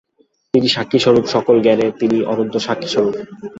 [0.53, 3.15] তিনি সাক্ষিস্বরূপ, সকল জ্ঞানের তিনি অনন্ত সাক্ষিস্বরূপ।